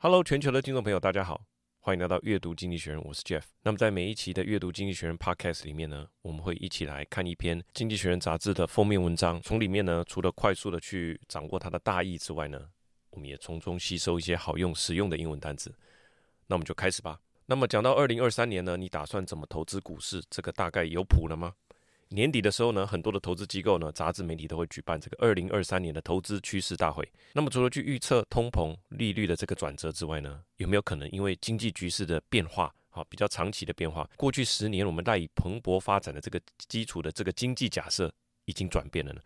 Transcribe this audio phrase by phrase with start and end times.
[0.00, 1.44] Hello，全球的听众朋友，大家好，
[1.80, 3.42] 欢迎来到阅读经济学人，我是 Jeff。
[3.64, 12.68] 那么在每一期的阅读经济学人 Podcast 里面呢，我们会一起来看一篇经济学人杂志的封面文章，从里面呢，除了快速的去掌握它的大意之外呢，
[13.10, 15.74] 我们也从中吸收一些好用、实用的英文单词。
[16.46, 17.18] 那我们就开始吧。
[17.46, 20.22] 那么讲到二零二三年呢，你打算怎么投资股市？
[20.30, 21.52] 这个大概有谱了吗？
[22.10, 27.06] 年底的时候呢，很多的投资机构呢、杂志媒体都会举办这个二零二三年的投资趋势大会。
[27.32, 38.12] 那么除了去预测通膨、利率的这个转折之外呢，有没有可能因为经济局势的变化，好比较长期的变化，过去十年我们赖以蓬勃发展的这个基础的这个经济假设
[38.46, 39.20] 已经转变了呢？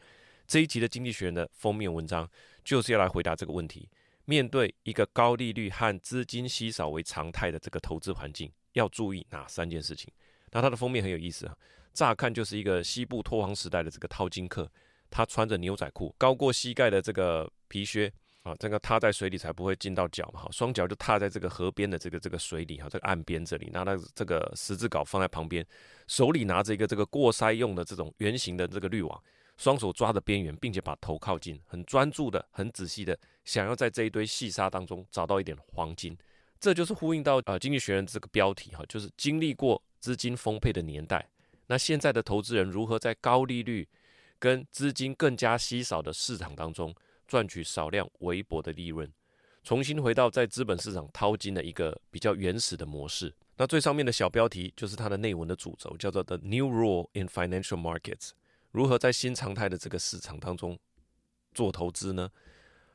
[0.49, 2.29] 这一集的《经济学人》的封面文章
[2.65, 3.88] 就是要来回答这个问题。
[4.24, 10.09] 面对一个高利率和资金稀少为常态的这个投资环境，要注意哪三件事情？
[10.51, 11.57] 那它的封面很有意思啊。
[11.92, 14.70] 乍看就是一个西部拓荒时代的这个淘金客，
[15.10, 25.65] 他穿着牛仔裤，高过膝盖的这个皮靴啊，这个踏在水里才不会浸到脚嘛，哈，双脚就踏在这个河边的这个这个水里哈，这个岸边这里，拿了这个十字镐放在旁边，
[26.09, 29.23] 手里拿着一个这个过筛用的这种圆形的这个滤网，
[29.56, 36.16] 双手抓着边缘，并且把头靠近，很专注的、很仔细的，想要在这一堆细沙当中找到一点黄金，
[36.59, 41.29] 这就是呼应到呃《经济学人》这个标题哈，就是经历过资金丰沛的年代。
[41.73, 43.88] 那现在的投资人如何在高利率
[44.38, 46.95] 跟资金更加稀少的市场当中
[47.26, 49.10] 赚取少量微薄的利润，
[49.65, 53.34] 重新回到在资本市场淘金的一个比较原始的模式？
[53.56, 58.32] 那最上面的小标题就是它的内文的主轴，叫做 “The New Rule in Financial Markets”，
[58.73, 60.78] 如何在新常态的这个市场当中
[61.54, 62.30] 做投资呢？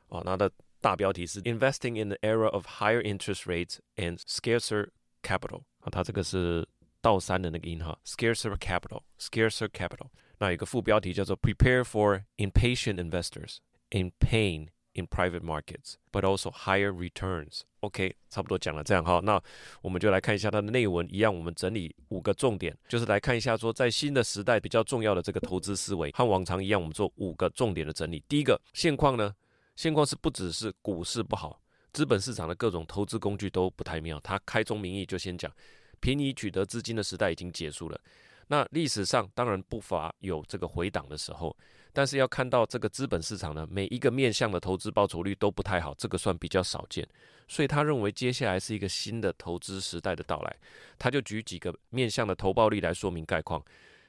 [0.08, 4.90] 啊，那的大标题是 “Investing in the Era of Higher Interest Rates and Scarcer
[5.20, 6.68] Capital”，啊，它这个是。
[7.00, 10.08] 倒三的那个音哈，scarcer capital，scarcer capital。
[10.38, 13.58] 那有个副标题叫做 Prepare for impatient investors
[13.90, 17.62] in pain in private markets, but also higher returns。
[17.80, 19.40] OK，差不多讲了这样哈，那
[19.80, 21.06] 我们就来看一下它的内文。
[21.12, 28.22] 一样，我们整理五个重点，就是来看一下说，在新的时代比较重要的这个投资思维，和往常一样，我们做五个重点的整理。
[28.28, 29.34] 第一个现况呢，
[29.76, 31.60] 现况是不只是股市不好，
[31.92, 34.20] 资本市场的各种投资工具都不太妙。
[34.20, 35.52] 他开宗明义就先讲。
[36.00, 38.00] 便宜取得资金的时代已经结束了。
[38.46, 41.54] 那历史上当然不乏有这个回档的时候，
[41.92, 47.06] 但是要看到这个资本市场呢，每一个面向的投资报酬率都不太好，这个算比较少见。
[47.46, 50.56] 所以他认为接下来是一个新的投资时代的到来。
[50.98, 53.62] 他就举几个面向的投报率来说明概况。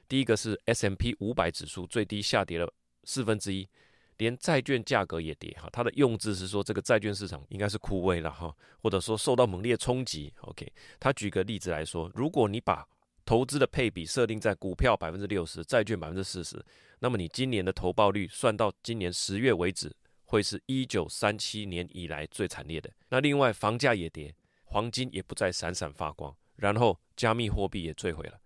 [0.08, 2.72] 第一个是 S M P 五百指数最低下跌了
[3.04, 3.68] 四分之一。
[4.20, 10.30] 连债券价格也跌哈，它的用字是说这个债券市场应该是枯萎了哈，或者说受到猛烈冲击。
[10.42, 12.86] OK，他举个例子来说，如果你把
[13.24, 16.62] 投资的配比设定在股票百分之六十，债券百分之四十，
[16.98, 19.90] 那么你今年的投报率算到今年十月为止，
[20.26, 22.90] 会是一九三七年以来最惨烈的。
[23.08, 28.38] 那另外房价也跌，黄金也不再闪闪发光，然后加密货币也坠毁了，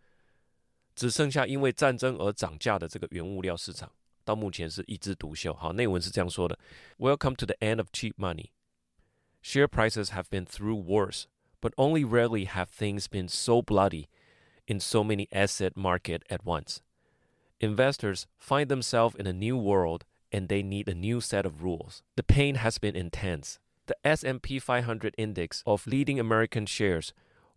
[0.94, 3.90] 只剩下因为战争而涨价的这个原物料市场。
[4.23, 5.53] 到目前是一枝独秀。
[5.53, 6.57] 好，内文是这样说的：
[6.97, 8.51] Welcome to the end of cheap money.
[9.41, 11.25] Share prices have been through worse,
[11.61, 14.07] but only rarely have things been so bloody
[14.67, 16.81] in so many asset market at once.
[17.59, 22.03] Investors find themselves in a new world, and they need a new set of rules.
[22.15, 23.59] The pain has been intense.
[23.87, 27.13] The S&P 500 index of leading American shares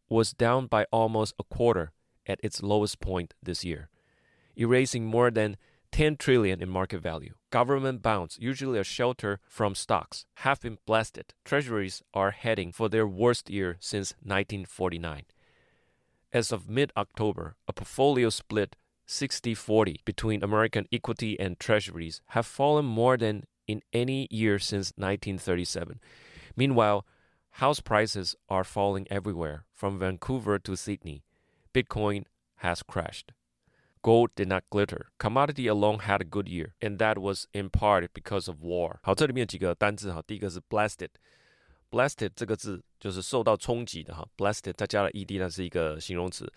[0.08, 1.92] was down by almost a quarter
[2.26, 3.90] at its lowest point this year,
[4.56, 5.56] erasing more than
[5.97, 7.33] 10 trillion in market value.
[7.49, 11.33] Government bonds, usually a shelter from stocks, have been blasted.
[11.43, 15.23] Treasuries are heading for their worst year since 1949.
[16.31, 18.75] As of mid October, a portfolio split
[19.07, 24.93] 60 40 between American equity and treasuries have fallen more than in any year since
[24.97, 25.99] 1937.
[26.55, 27.07] Meanwhile,
[27.53, 31.23] house prices are falling everywhere from Vancouver to Sydney.
[31.73, 32.25] Bitcoin
[32.57, 33.31] has crashed.
[34.01, 35.07] Gold did not glitter.
[35.17, 38.99] Commodity alone had a good year, and that was in part because of war.
[39.01, 41.09] 好，这里面有几个单字哈，第一个是 blasted。
[41.89, 46.51] blasted 这个字就是受到冲击的哈，blasted 再加了 ed，那是一个形容词。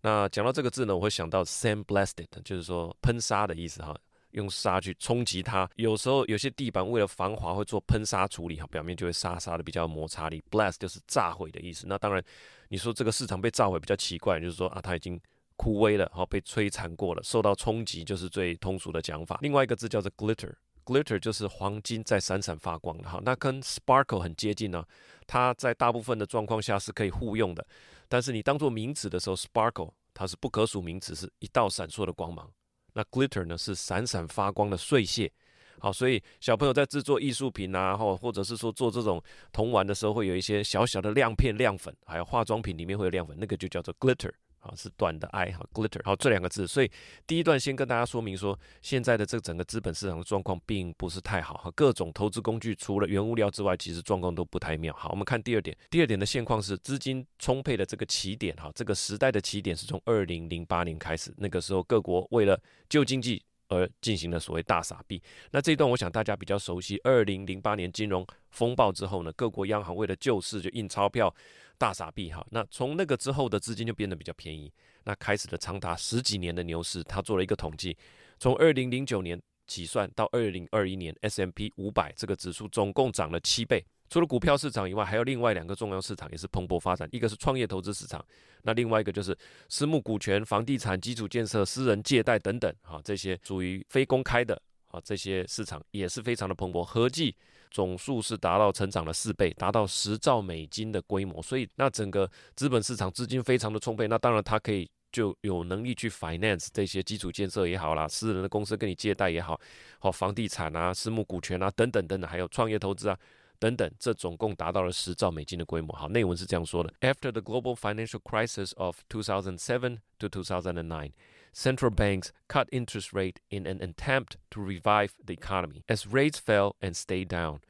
[0.00, 3.96] 那讲到这个字呢，我会想到 sandblasted，就是说喷砂的意思哈，
[4.32, 5.68] 用砂去冲击它。
[5.76, 10.42] 有时候有些地板为了防滑会做喷砂处理哈，表面就会沙沙的，比较摩擦力。
[10.50, 11.86] blast 就是炸毁的意思。
[11.86, 12.22] 那当然，
[12.68, 15.20] 你说这个市场被炸毁比较奇怪，就是说啊，它已经。
[15.62, 19.38] 枯萎了，好被摧残过了，受到冲击就是最通俗的讲法。
[19.42, 24.84] 另外一个字叫做 glitter，glitter 就是黄金在闪闪发光的哈，那跟 sparkle 很接近呢、
[25.24, 27.64] 它在大部分的状况下是可以互用的，
[28.08, 32.50] 但是你当做名词的时候，sparkle 它是不可数名词，是一道闪烁的光芒。
[32.94, 35.32] 那 glitter 呢是闪闪发光的碎屑。
[35.78, 39.22] 好，所以小朋友在制作艺术品啊，或或者是说做这种
[39.52, 44.32] 童玩的时候，会有一些小小的亮片、亮粉，还有化妆品里面会有亮粉，那个就叫做 glitter。
[44.62, 46.00] 啊，是短的 i 哈，glitter。
[46.04, 46.90] 好，这两个字，所以
[47.26, 54.94] 第一段先跟大家说明说，现在的这整个资本市场的状况并不是太好哈，各种投资工具除了原物料之外，其实状况都不太妙。
[54.94, 65.22] 好，我们看第二点，第二点的现况是资金充沛的这个起点哈，这个时代的起点是从二零零八年开始，那个时候各国为了救经济而进行了所谓大撒币。
[65.50, 71.34] 那这一段我想大家比较熟悉，二零零八年金融风暴之后呢，各国央行为了救市就印钞票。
[71.78, 74.72] 大撒币哈，那从那个之后的资金就变得比较便宜，
[75.02, 77.02] 那开始了长达十几年的牛市。
[77.02, 77.96] 他做了一个统计，
[78.38, 83.84] 从二零零九年起算到二零二一年 S M P 五百这个指数总共涨了七倍。
[84.12, 88.22] 除了股票市场以外，还有另外两个重要市场也是蓬勃发展，一个是创业投资市场，
[88.60, 89.34] 那另外一个就是
[89.70, 97.34] 私募股权、房地产、基础建设、私人借贷等等哈，这些属于非公开的啊，这些市场也是非常的蓬勃，合计。
[97.70, 109.58] 总数是达到成长了四倍，达到十兆美金的规模，所以那整个资本市场资金非常的充沛，那当然它可以就有能力去 finance 这些基础建设也好啦，私人的公司跟你借贷也好，
[110.00, 113.18] 好房地产啊、私募股权啊等等等等，还有创业投资啊
[113.61, 115.95] 等等，这总共达到了十兆美金的规模。
[115.95, 121.11] 好，内文是这样说的：After the global financial crisis of 2007 to 2009.
[121.53, 125.81] Central banks cut interest rate in an attempt to revive the economy.
[125.87, 127.61] As rates fell and stayed down,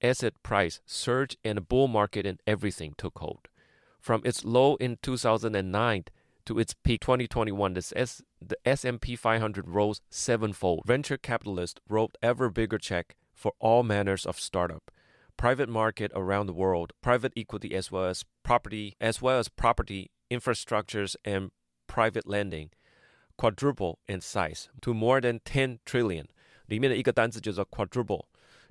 [0.00, 3.48] asset price surged and a bull market and everything took hold.
[3.98, 6.04] From its low in 2009
[6.44, 10.82] to its peak 2021, the, S, the S&P 500 rose sevenfold.
[10.86, 14.90] Venture capitalists wrote ever bigger check for all manners of startup.
[15.36, 20.10] Private market around the world, private equity as well as property, as well as property
[20.30, 21.50] infrastructures and
[21.88, 22.68] private lending
[23.36, 26.26] quadruple in size to more than ten trillion，
[26.66, 28.26] 里面的一个单字就叫 quadruple，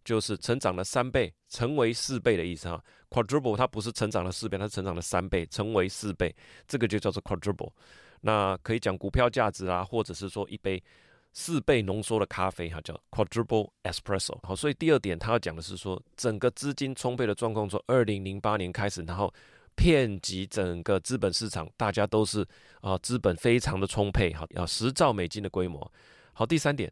[0.05, 2.81] 就是成长了三倍，成为四倍的意思哈。
[3.09, 6.33] quadruple 它不是成长了四倍，它是成长了三倍，成为四倍，
[6.67, 7.73] 这个就叫做 quadruple。
[8.21, 10.81] 那可以讲股票价值啊，或者是说一杯
[11.36, 14.38] 四倍浓缩的咖啡哈，叫 quadruple espresso。
[14.42, 19.30] 好，所以第二点他要讲的是说，整个资金充沛的状况从二零零八年开始，然后。
[19.78, 22.42] 遍及整个资本市场，大家都是
[22.80, 25.92] 啊，资本非常的充沛，哈，要十兆美金的规模。
[26.32, 26.90] 好，第三点，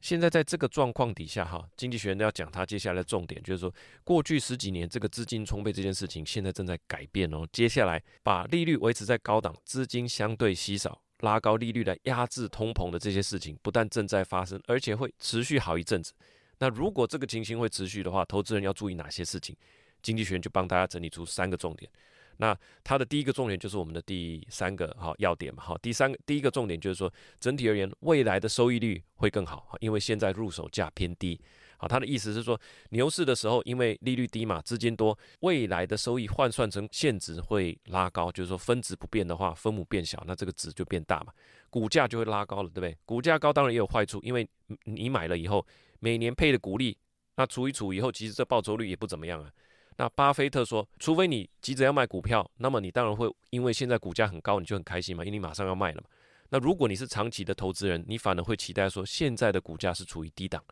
[0.00, 3.70] 现在在这个状况底下，哈，经济学人要讲他接下来的重点，就是说，
[4.04, 7.46] 过去十几年这个资金充沛这件事情，现在正在改变哦。
[7.52, 16.12] 接下来把利率维持在高档，资金相对稀少，拉高利率来压制通膨的这些事情，不但正在发生，而且会持续好一阵子。
[16.58, 19.56] 那如果这个情形会持续的话，投资人要注意哪些事情？
[20.00, 21.90] 经济学人就帮大家整理出三个重点。
[22.36, 31.40] 那它的第一个重点就是我们的第三个哈要点嘛哈，第三个第一个重点就是说，整体而言未来的收益率会更好，因为现在入手价偏低。
[31.84, 32.58] 好，他的意思是说，
[32.90, 41.32] 牛市的时候因为利率低嘛，资金多，未来的收益换算成现值会拉高，就是说分子不变的话，分母变小，那这个值就变大嘛，
[41.68, 42.96] 股价就会拉高了，对不对？
[43.04, 44.48] 股价高当然也有坏处，因为
[44.84, 45.64] 你买了以后
[46.00, 46.96] 每年配的股利，
[47.36, 49.50] 那除一除以后，其实这报酬率也不怎么样啊。
[49.96, 56.08] 那巴菲特说，除非你急着要卖股票，那么你当然会因为现在股价很高，你就很开心嘛，因为你马上要卖了嘛。
[56.50, 60.62] 那如果你是长期的投资人，你反而会期待说，现在的股价是处于低档，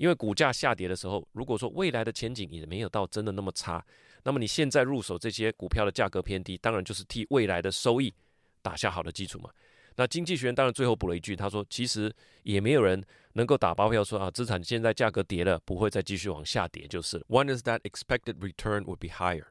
[0.00, 3.84] 因为股价下跌的时候，如果说未来的前景也没有到真的那么差，
[4.24, 8.14] 那么你现在入手这些股票的价格偏低，当然就是替未来的收益
[8.62, 9.50] 打下好的基础嘛。
[9.96, 12.10] 那经济学人当然最后补了一句，他说，其实
[12.44, 13.04] 也没有人。
[13.34, 17.20] 能够打包票说啊，资产现在价格跌了，不会再继续往下跌，就是。
[17.28, 19.48] One is that expected return would be higher.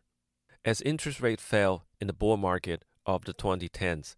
[0.64, 4.16] As interest rate fell in the bull market of the 2010s,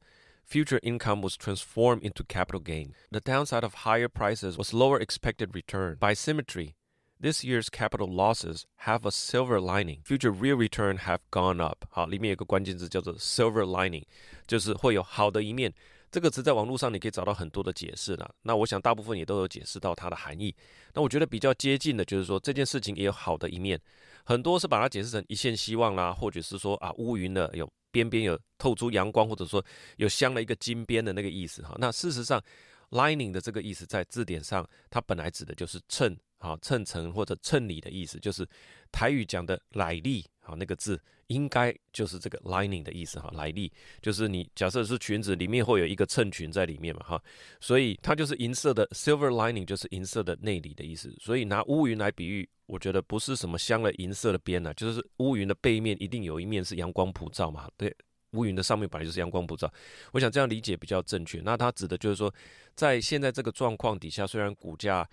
[0.50, 2.92] future income was transformed into capital gain.
[3.10, 5.96] The downside of higher prices was lower expected return.
[5.98, 6.74] By symmetry,
[7.20, 10.02] this year's capital losses have a silver lining.
[10.04, 11.86] Future real return have gone up.
[11.90, 14.04] 好，里面有个关键字叫做 silver lining，
[14.46, 15.72] 就是会有好的一面。
[16.08, 20.54] 这个词在网络上你可以找到很多的解释了，那我想大部分也都有解释到它的含义。
[20.94, 23.78] 那我觉得比较接近的就是说，这件事情也有好的一面，
[24.24, 29.63] 很多是把它解释成一线希望啦，或者是说啊乌云的有 边边有透出阳光，或者说
[29.97, 31.75] 有镶了一个金边的那个意思哈。
[31.77, 32.41] 那事实上
[32.89, 38.47] ，lining 的这个意思在字典上，它本来指的就是衬啊衬层或者衬里的意思，就是
[38.91, 40.25] 台语讲的来历。
[40.51, 47.23] 好，那个字应该就是这个 lining 的意思哈，来历就是你假设是裙子里面会有一个衬裙在里面嘛哈，
[47.61, 57.95] 所以它就是银色的 silver lining 就是银色的内里的意思，所以拿乌云来比喻，我觉得不是什么镶了银色的边呢，就是乌云的背面一定有一面是阳光普照嘛，对，
[58.31, 59.71] 乌云的上面本来就是阳光普照，
[60.11, 61.39] 我想这样理解比较正确。
[61.39, 62.33] 那它指的就是说，
[62.75, 65.09] 在现在这个状况底下，虽然股价。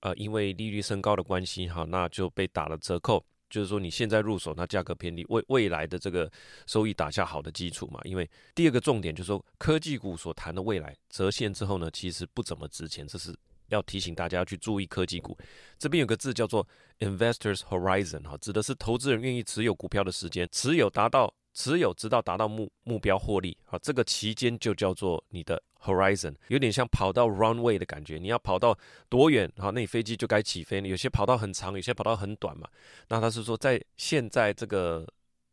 [0.00, 3.24] 呃，因为利率升高的关系，哈，那就被打了折扣。
[3.56, 6.30] 就是说，你现在入手，那价格偏低，为未来的这个
[6.66, 7.98] 收益打下好的基础嘛。
[8.04, 13.34] 因为第二个重点就是说，科技股所谈的未来折现之后呢，其实不怎么值钱，这是
[13.68, 15.34] 要提醒大家要去注意科技股。
[15.78, 21.32] 这边有个字叫做 investors horizon，哈，指的是投资人愿意持有股票的时间，持有达到。
[21.58, 28.18] 持有直到达到目目标获利，好，这个期间就叫做你的 horizon，有点像跑到 runway 的感觉。
[28.18, 28.76] 你要跑到
[29.08, 30.80] 多远，好，那你飞机就该起飞。
[30.80, 32.68] 有些跑道很长，有些跑道很短嘛。
[33.08, 35.06] 那他是说，在现在这个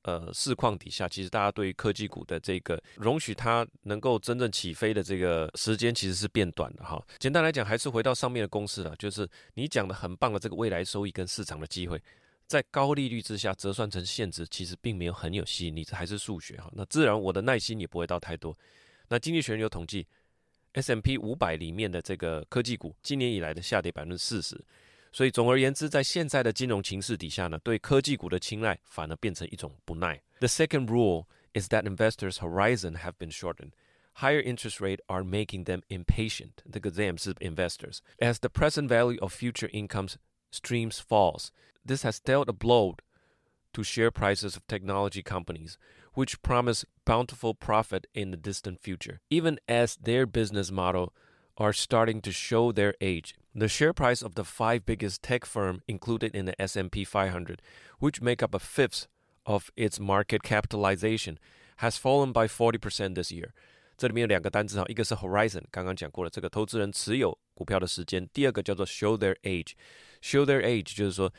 [0.04, 7.02] 呃市况底下，其实大家对于科技股的这个容许它能够真正起飞的这个时间，其实是变短的哈。
[7.20, 12.02] 简单来讲，还是回到上面的公式了，就是你讲的很棒的这个未来收益跟市场的机会。
[12.46, 16.70] 在高利率之下折算成现值，其实并没有很有吸引力，这还是数学哈。
[16.74, 18.56] 那自然我的耐心也不会到太多。
[19.08, 20.06] 那经济学人有统计
[20.73, 24.63] ，S&P 五百里面的这个科技股今年以来的下跌百分之四十。
[25.11, 30.21] 所以总而言之，在现在的金融情势底下呢，对科技股的青睐反而变成一种不耐。
[30.41, 33.73] The second rule is that investors' horizon have been shortened.
[34.17, 36.51] Higher interest rates are making them impatient.
[36.71, 38.01] 这个 them 是 investors.
[38.19, 40.17] As the present value of future incomes
[40.51, 41.49] streams falls.
[41.87, 42.97] This has dealt a blow
[43.73, 45.77] to share prices of technology companies,
[46.15, 51.13] which promise bountiful profit in the distant future, even as their business model
[51.57, 53.35] are starting to show their age.
[53.55, 57.61] The share price of the five biggest tech firms included in the S&P 500,
[57.99, 59.07] which make up a fifth
[59.45, 61.39] of its market capitalization,
[61.79, 63.53] has fallen by 40% this year.
[63.97, 71.33] 这里面有两个单词哈，一个是 horizon，刚刚讲过了，这个投资人持有股票的时间；第二个叫做 show their age，show their age 就是说。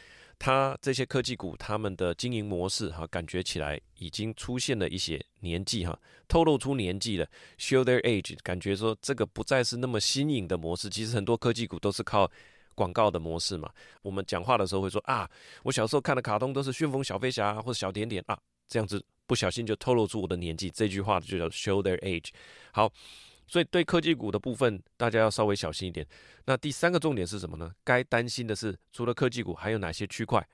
[0.45, 5.99] 它这些科技股，他们的经营模式哈，感觉起来已经出现了一些年纪哈，
[6.29, 10.91] 透露出年纪了，show their age，感觉说这个不再是那么新颖的模式。
[10.91, 12.31] 其实很多科技股都是靠
[12.75, 13.71] 广告的模式嘛。
[14.03, 15.27] 我们讲话的时候会说啊，
[15.63, 20.69] 我小时候看的卡通都是旋风小飞侠或者小点点啊，这样子不小心就透露出我的年纪。
[20.69, 22.29] 这句话就叫 show their age。
[22.71, 22.93] 好。
[23.47, 26.07] 所以对科技股的部分，大家要稍微小心一点。
[26.47, 27.73] 那第三个重点是什么呢？
[27.85, 30.47] 该担心的是，除了科技股，还有哪些区块？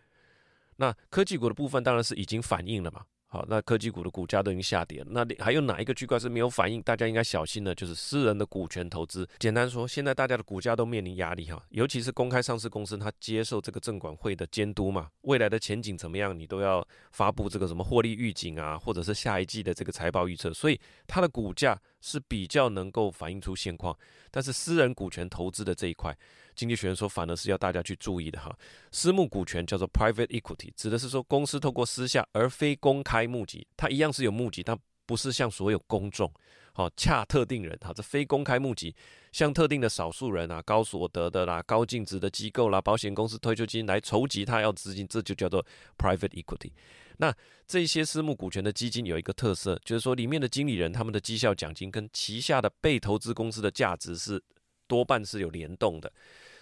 [0.76, 3.04] 那科技股的部分当然是已经反映了嘛。
[3.32, 6.82] 好，那科技股的股价都已经下跌了，那还有哪一个区块是没有反应？
[6.82, 9.24] 大家应该小心的，就是私人的股权投资。
[9.38, 23.96] 简单说，现在大家的股价都面临压力哈，尤其是公开上市公司，它接受这个证管会的监督嘛，未来的前景怎么样，你都要发布这个什么获利预警啊，或者是下一季的这个财报预测，所以它的股价是比较能够反映出现况。
[24.30, 26.16] 但是私人股权投资的这一块。
[26.56, 28.54] 经济学人说，反而是要大家去注意的哈。
[28.90, 36.30] 私募股权叫做 private equity，指的是说公司透过私下而非公开募集，它一样是有募集，但不是向所有公众，
[36.74, 37.92] 好恰特定人哈。
[37.94, 38.94] 这非公开募集，
[39.32, 45.64] 向特定的少数人啊，高所得的啦、高净值的机构啦、保险公司、退休金来筹集他要资金，这就叫做
[45.96, 46.72] private equity。
[47.20, 47.32] 那
[47.66, 54.42] 这些私募股权的基金有一个特色，就是说里面的经理人他们的绩效奖金跟旗下的被投资公司的价值是
[54.86, 56.10] 多半是有联动的。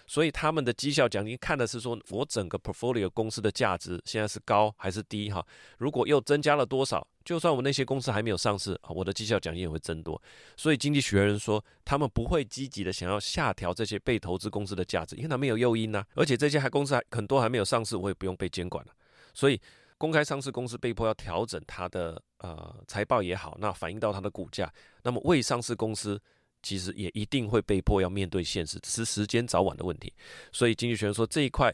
[0.05, 5.45] 所以他们的绩效奖金看的是说，我整个 portfolio 公司的价值现在是高还是低哈？
[5.77, 10.21] 如果又增加了多少，就算我那些公司还没有上市，我的绩效奖金也会增多。
[10.57, 16.03] 所以经济学人说，他们不会积极的想要下调这些被投资公司的价值，因为他没有诱因呐。
[16.15, 18.91] 而且这些还公司还很多还没有上市，我也不用被监管了。
[19.35, 19.61] 所以
[19.99, 24.73] 公开上市公司被迫要调整它的呃财报也好，那反映到它的股价。
[25.03, 26.19] 那么未上市公司。
[26.61, 30.13] 其实也一定会被迫要面对现实，只是时间早晚的问题。
[30.51, 31.73] 所以经济学人说这一块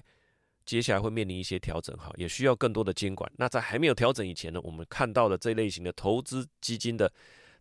[0.63, 3.27] 接下来会面临一些调整，哈，也需要更多的监管。
[3.35, 7.11] 那在还没有调整以前呢，我们看到的这类型的投资基金的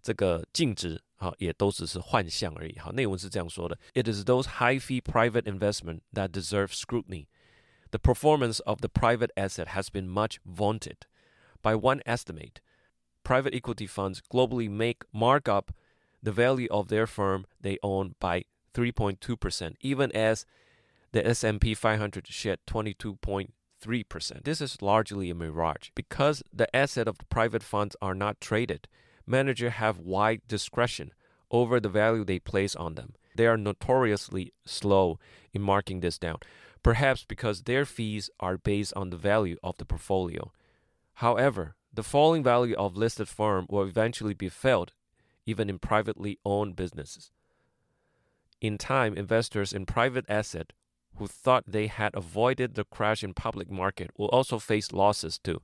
[0.03, 2.73] 这个净值，哈，也都只是幻象而已。
[2.75, 7.25] 哈，内文是这样说的：It is those high-fee private investment that deserve scrutiny.
[7.95, 11.07] The performance of the private asset has been much vaunted.
[11.63, 12.61] By one estimate,
[13.23, 15.73] private equity funds globally make markup.
[16.21, 20.45] The value of their firm they own by 3.2%, even as
[21.13, 24.43] the S&P 500 shed 22.3%.
[24.43, 28.89] This is largely a mirage because the assets of the private funds are not traded.
[29.25, 31.13] Managers have wide discretion
[31.49, 33.15] over the value they place on them.
[33.36, 35.20] They are notoriously slow
[35.54, 36.38] in marking this down,
[36.84, 40.52] perhaps because their fees are based on the value of the portfolio.
[41.16, 44.94] However, the falling value of listed firm will eventually be felt
[45.46, 47.32] even in privately owned businesses.
[48.62, 50.74] In time, investors in private asset
[51.16, 55.62] who thought they had avoided the crash in public market will also face losses too.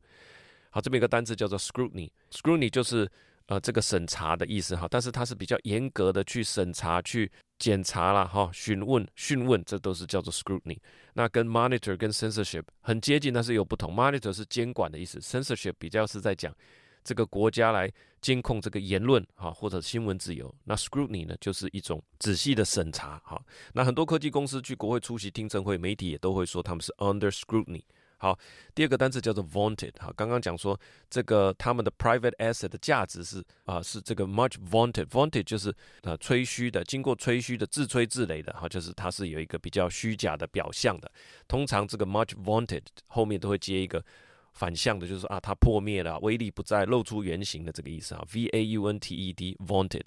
[0.72, 3.10] 好，这边有个单词叫做 scrutiny，scrutiny 就是
[3.51, 10.79] 呃这个审查的意思哈，但是它是比较严格的去审查、去检查啦哈，询问、询问，这都是叫做 scrutiny。
[11.15, 13.93] 那跟 monitor 跟 censorship 很接近，但是有不同。
[13.93, 16.55] monitor 是监管的意思，censorship 比较是在讲
[17.03, 20.55] 这个国家来监控这个言论哈或者新闻自由。
[20.63, 23.43] 那 scrutiny 呢，就是一种仔细的审查哈。
[23.75, 27.83] 那很多科技公司去国会出席听证会，媒体也都会说他们是 under scrutiny。
[28.21, 28.39] 好，
[28.75, 29.93] 第二个单词叫做 vaunted。
[29.99, 35.07] 好，刚刚讲说这个他们的 private asset 的价值是啊、是这个 much vaunted。
[35.07, 38.53] vaunted 就是啊、吹嘘的，经过吹嘘的，自吹自擂的。
[38.53, 41.11] 哈，就是它是有一个比较虚假的表象的。
[41.49, 44.05] 通常这个 much vaunted 后面都会接一个
[44.53, 48.23] 反向的，就是啊，它破灭了，威力不再，露出原形的这个意思啊。
[48.35, 50.05] v a u n t e d vaunted。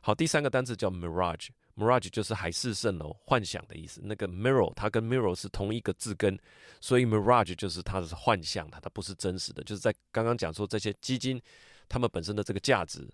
[0.00, 1.48] 好，第三个单词叫 mirage。
[1.78, 4.00] Mirage 就是海市蜃楼、幻想的意思。
[4.02, 6.36] 那个 mirror 它跟 mirror 是同一个字根，
[6.80, 9.62] 所以 mirage 就是它是幻象的，它不是真实的。
[9.62, 11.40] 就是在刚刚讲说这些基金，
[11.88, 13.08] 它们本身的这个价值，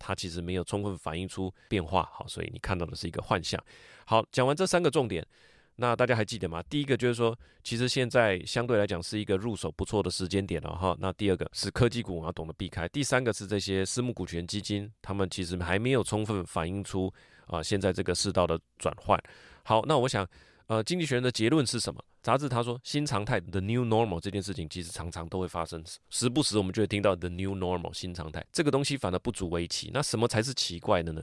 [0.00, 2.10] 它其实没有充分反映出变化。
[2.12, 3.62] 好，所以你看到的是一个幻象。
[4.04, 5.24] 好，讲完这三个重点，
[5.76, 6.60] 那大家还记得吗？
[6.68, 10.96] 第一个就是说，其实现在相对来讲是一个入手不错的时间点了哈。
[10.98, 12.88] 那第二个是科技股，要懂得避开。
[12.88, 17.14] 第三个是这些私募股权基金，他们其实还没有充分反映出。
[17.48, 19.20] 啊，现在这个世道的转换，
[19.64, 20.28] 好，那我想，
[20.66, 22.02] 呃，经济学人的结论是什么？
[22.22, 29.90] 杂志他说，新常态 the new normal 这件事情其实常常都会发生，时不时我们就会听到 the new normal 新常态这个东西，反而不足为奇。
[29.92, 31.22] 那什么才是奇怪的呢？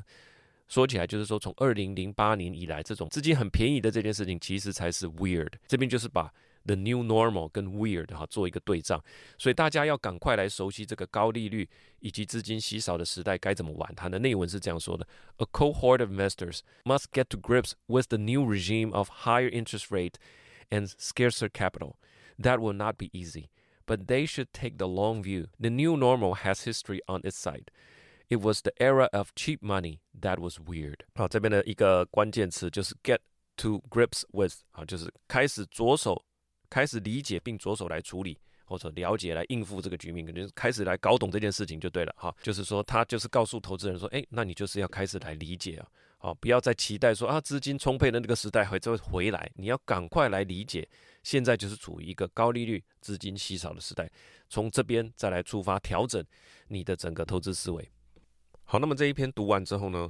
[0.68, 5.52] 说起来就是说，从二零零八年以来，这种资金很便宜的这件事情，其实才是 weird。
[5.68, 6.32] 这边就是把。
[6.67, 9.03] The new normal 跟 weird 哈做一个对仗，
[9.39, 11.67] 所以大家要赶快来熟悉这个高利率
[12.01, 13.95] 以及资金稀少的时代该怎么玩。
[13.95, 15.07] 它的内文是这样说的：
[15.39, 20.17] A cohort of investors must get to grips with the new regime of higher interest rate
[20.69, 21.95] and scarcer capital.
[22.39, 23.49] That will not be easy,
[23.87, 25.47] but they should take the long view.
[25.59, 27.71] The new normal has history on its side.
[28.29, 30.99] It was the era of cheap money that was weird。
[31.15, 33.21] 好，这边的一个关键词就是 get
[33.57, 36.23] to grips with 啊，就是开始着手。
[36.70, 42.36] 开始理解并着手来处理或者了解来应付这个局面，可能开始来搞懂这件事情就对了哈。
[42.42, 50.88] 就是说，他就是告诉投资人说，哎，那你就是要开始来理解啊，好，不要再期待说啊，资金充沛的那个时代会再回来，你要赶快来理解，
[51.22, 54.10] 现在就是处于一个高利率、资金稀少的时代，
[54.50, 56.26] 从这边再来出发调整
[56.68, 57.88] 你的整个投资思维。
[58.64, 60.10] 好，那么这一篇读完之后呢，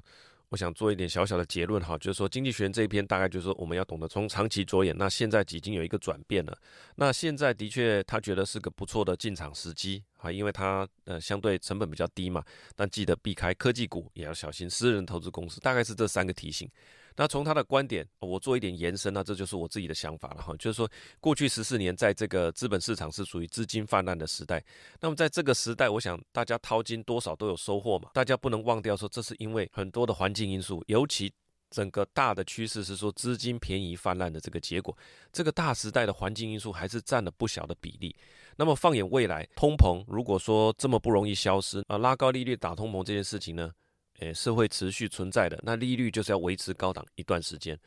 [0.56, 4.96] 我想做一点小小的结论哈，就是说经济学人这一篇大概就是说我们要懂得从长期着眼。
[4.98, 6.58] 那现在已经有一个转变了，
[6.96, 12.42] 那现在的确他觉得是个不错的进场时机啊，因为它呃相对成本比较低嘛，
[12.74, 16.70] 但记得避开科技股，也要小心私人投资公司，大概是这三个提醒。
[17.18, 20.54] 那从他的观点，我做一点延伸，那这就是我自己的想法了哈。
[20.58, 24.64] 就是说，过去十四年在这个资本市场是属于资金泛滥的时代。
[25.00, 28.10] 那么在这个时代，我想大家淘金多少都有收获嘛。
[28.14, 31.32] 大家不能忘掉说，这是因为很多的环境因素，尤其
[31.70, 34.96] 整个大的趋势是说资金便宜泛滥的这个结果。
[35.32, 38.16] 这个大时代的环境因素还是占了不小的比例。
[38.58, 43.72] 那么放眼未来，通膨如果说这么不容易消失啊，拉高利率打通膨这件事情呢？
[44.20, 45.60] 诶，是会持续存在的。
[45.64, 47.78] 那利率就是要维持高档一段时间。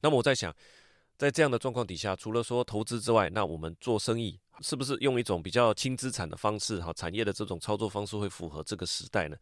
[0.00, 0.54] 那么我在想，
[1.16, 6.80] 在这样的状况底下，除了说投资之外，那我们做生意是不是用一种比较轻资产的方式？
[6.80, 9.36] 哈，产业的这种操作方式会符合这个时代呢？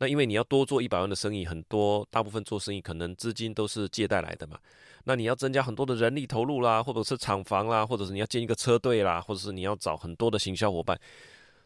[0.00, 4.58] 那因为你要多做一百万的生意，很多大部分做生意可能资金都是借贷来的嘛。
[5.04, 10.98] 那你要增加很多的人力投入啦，或者是厂房啦，或者是你要建一个车队啦，或者是你要找很多的行销伙伴。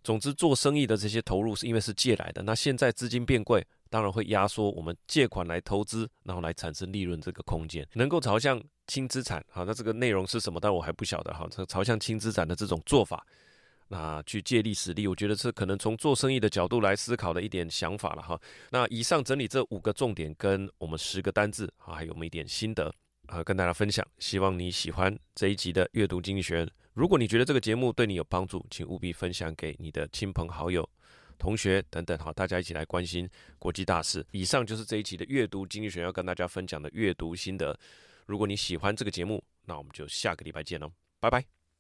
[0.03, 2.43] 总之，做生意的这些投入是因为是借来的。
[2.43, 3.67] 那现在资金变贵。
[3.93, 10.59] 当然会压缩我们借款来投资，然后来产生利润这个空间，能够朝向轻资产，好，那这个内容是什么？
[10.59, 11.47] 但我还不晓得哈。
[11.51, 13.23] 这朝向轻资产的这种做法，
[13.89, 18.41] 那去借力使力，我觉得是可能从做生意的角度来思考的一点想法了哈。
[18.71, 22.91] 那以上整理这五个重点跟我们十个单字啊，还有我们一点心得
[23.27, 24.03] 啊，跟大家分享。
[24.19, 26.67] 希望你喜欢这一集的阅读经济学。
[26.95, 30.89] 如果你觉得这个节目对你有帮助，请务必分享给你的亲朋好友。
[31.39, 33.29] 同学等等，好，大家一起来关心
[33.59, 34.25] 国际大事。
[34.31, 37.77] 以上就是这一期的阅读经济学要跟大家分享的阅读心得。
[38.27, 41.62] 如果你喜欢这个节目，那我们就下个礼拜见喽，拜拜。